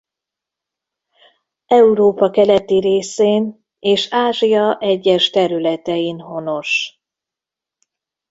[1.67, 7.01] Európa keleti részén és Ázsia egyes területein honos.